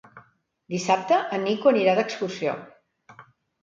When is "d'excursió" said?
2.03-2.61